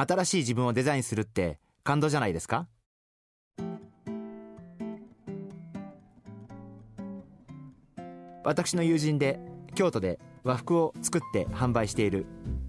[0.00, 2.68] 新しい自分をデザインするって感動じゃないですか？
[8.44, 9.40] 私の友人で
[9.74, 12.26] 京都で和服を作って販売している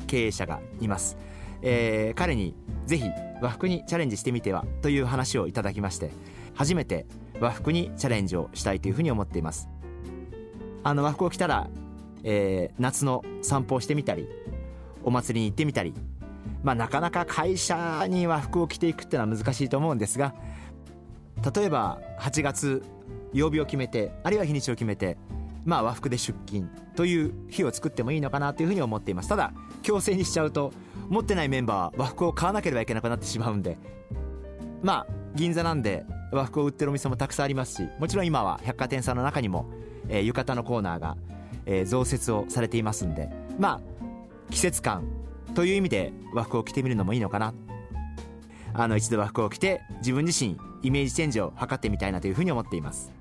[0.07, 1.17] 経営者がいます、
[1.61, 2.55] えー、彼に
[2.87, 3.05] ぜひ
[3.41, 6.09] 和服にチャレンジしてみてはという話をいただきまして
[6.55, 7.05] 初めて
[7.39, 9.69] 和服にチャレンジをしたいというふうに思っています。
[10.83, 11.69] あの和服を着たら、
[12.23, 14.27] えー、夏の散歩をしてみたり
[15.03, 15.93] お祭りに行ってみたり
[16.63, 20.33] まあなかなか会社に和服を着ていくっていうのは難しいと思うんですが
[21.55, 22.83] 例えば8月
[23.33, 25.17] 曜日を決めてあるいは日にちを決めて
[25.65, 29.29] まあ和服で出勤という日を作ってもいいのかなというふうに思っています。
[29.29, 30.73] ただ強制にしちゃうと
[31.09, 33.77] 持ってないメンバーは和服を買わなければいけなくなってしまうんで
[34.81, 39.69] まあ銀座なんで和服を売ってるお店もたくさんありますしもちろん今は百貨店さんの中にも、
[40.07, 41.17] えー、浴衣のコーナーが、
[41.65, 43.81] えー、増設をされていますんでまあ
[44.51, 45.07] 季節感
[45.55, 47.53] という意味で和服を着てみるのもいいのかな。
[48.73, 53.11] あの一度和服を着て自分自身イメージチェンジを図ってみたいなというふうに思っています。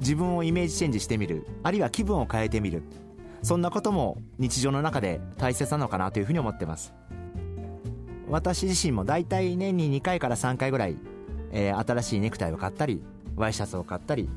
[0.00, 2.82] 自分をイメージチェンジしてみるあるいは気分を変えてみる。
[3.42, 6.92] そんなことも日常の中で大切なのかなというふうに思ってます。
[8.28, 10.96] 私自身も大体年に2回から3回ぐらい、
[11.52, 13.02] えー、新しいネクタイを買ったり
[13.36, 14.28] ワイシャツを買ったり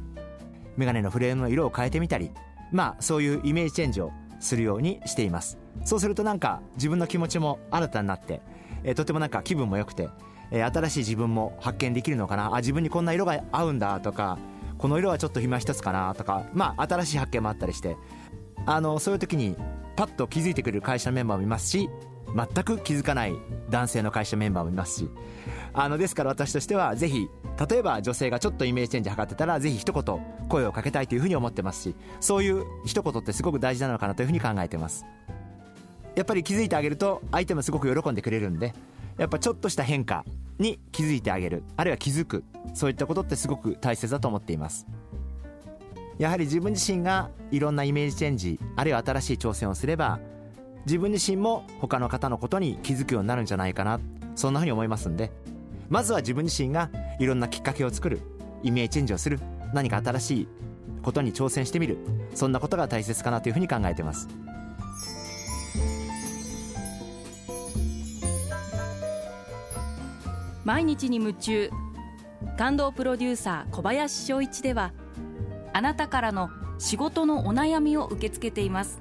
[0.78, 2.32] メガネのフレームの色を変えてみたり。
[2.72, 5.58] まあそういうイメージチェンジをするようにしています。
[5.86, 8.42] そうするとなんか自分の気持ちも新たになって、
[8.84, 10.10] えー、とてもなんか気分も良くて、
[10.52, 12.54] えー、新しい自分も発見できるのかな。
[12.54, 14.38] あ自分にこんな色が合うんだとか
[14.78, 17.96] この色はちょっと暇一つかなとかまあ新しい発見もあったりして
[18.66, 19.56] あのそういう時に
[19.96, 21.90] パッと気づいてくれる会社のメンバーもいますし
[22.36, 23.36] 全く気づかない
[23.70, 25.10] 男性の会社メンバーもいますし
[25.74, 27.28] あのですから私としてはぜひ
[27.70, 30.20] 例えば女性がちょっとイメージチェンジ図ってたらぜひ一言
[30.50, 35.06] 声をかけたいというふうに思ってますしそういう一言ってすごく大事なのかなというふうに考えてます。
[36.16, 38.74] やっぱり気づいてあげると相手もすごく喜んでくれるんで
[39.18, 40.26] やっぱちょっとした変化
[40.60, 42.44] に気づいてあげるあるいは気づく
[42.74, 44.88] そういったことってすごく大切だと思っています。
[46.18, 50.20] やはり自分自身がいろんなイメージチェンジあるいは新しい挑戦をすれば
[50.86, 54.00] 自分自身も他の方のことに気づくようになるんじゃないかな。
[54.36, 55.32] そんなふうに思いますんで。
[55.90, 58.22] まずは自分自身がいろんなきっかけを作る
[58.64, 59.40] イメージチェンジをする
[59.74, 60.48] 何か新しい
[61.04, 61.98] ことに挑戦してみる。
[62.34, 64.28] そんなことが大切かなというふうに考えています。
[70.64, 71.72] 毎日に夢中
[72.58, 74.94] 感動プロデューサー小林翔一では
[75.74, 79.01] あなたからの仕事のお悩みを受け付けています。